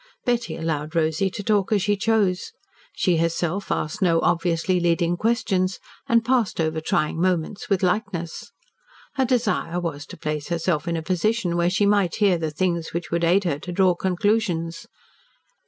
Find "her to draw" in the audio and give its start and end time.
13.43-13.93